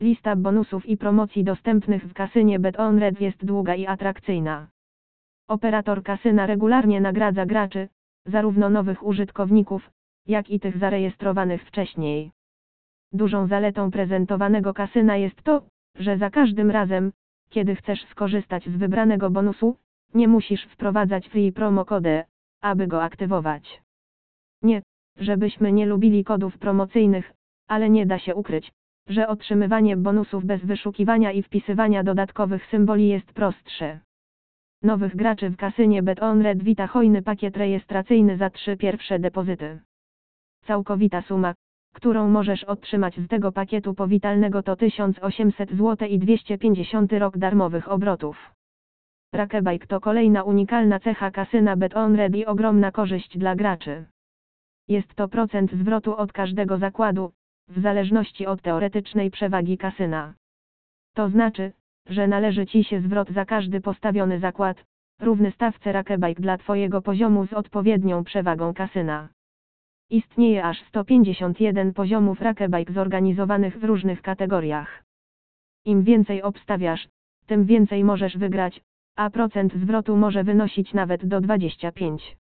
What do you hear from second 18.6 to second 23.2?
z wybranego bonusu, nie musisz wprowadzać free promo kody, aby go